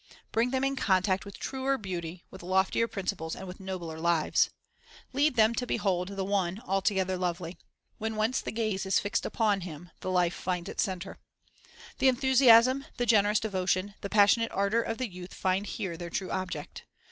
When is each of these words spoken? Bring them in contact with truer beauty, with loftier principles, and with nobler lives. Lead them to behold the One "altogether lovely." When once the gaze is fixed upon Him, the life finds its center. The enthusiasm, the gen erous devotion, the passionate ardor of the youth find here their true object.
Bring 0.31 0.49
them 0.49 0.63
in 0.63 0.75
contact 0.75 1.25
with 1.25 1.37
truer 1.37 1.77
beauty, 1.77 2.25
with 2.31 2.41
loftier 2.41 2.87
principles, 2.87 3.35
and 3.35 3.45
with 3.47 3.59
nobler 3.59 3.99
lives. 3.99 4.49
Lead 5.13 5.35
them 5.35 5.53
to 5.53 5.67
behold 5.67 6.07
the 6.07 6.25
One 6.25 6.59
"altogether 6.65 7.17
lovely." 7.17 7.59
When 7.99 8.15
once 8.15 8.41
the 8.41 8.51
gaze 8.51 8.83
is 8.87 8.97
fixed 8.97 9.27
upon 9.27 9.61
Him, 9.61 9.91
the 9.99 10.09
life 10.09 10.33
finds 10.33 10.71
its 10.71 10.81
center. 10.81 11.19
The 11.99 12.07
enthusiasm, 12.09 12.85
the 12.97 13.05
gen 13.05 13.25
erous 13.25 13.39
devotion, 13.41 13.93
the 14.01 14.09
passionate 14.09 14.51
ardor 14.51 14.81
of 14.81 14.97
the 14.97 15.07
youth 15.07 15.35
find 15.35 15.67
here 15.67 15.95
their 15.97 16.09
true 16.09 16.31
object. 16.31 16.83